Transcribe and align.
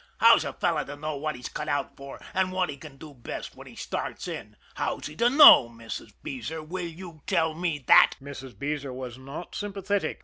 "How's 0.19 0.43
a 0.45 0.51
fellow 0.53 0.83
to 0.83 0.95
know 0.95 1.15
what 1.15 1.35
he's 1.35 1.47
cut 1.47 1.67
out 1.69 1.95
for, 1.95 2.19
and 2.33 2.51
what 2.51 2.71
he 2.71 2.77
can 2.77 2.97
do 2.97 3.13
best, 3.13 3.55
when 3.55 3.67
he 3.67 3.75
starts 3.75 4.27
in? 4.27 4.55
How's 4.73 5.05
he 5.05 5.15
to 5.17 5.29
know, 5.29 5.69
Mrs. 5.69 6.11
Beezer, 6.23 6.63
will 6.63 6.87
you 6.87 7.21
tell 7.27 7.53
me 7.53 7.77
that?" 7.85 8.13
Mrs. 8.19 8.57
Beezer 8.57 8.91
was 8.93 9.19
not 9.19 9.53
sympathetic. 9.53 10.19